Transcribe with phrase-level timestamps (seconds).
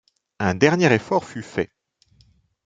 [0.39, 1.69] Un dernier effort fut fait!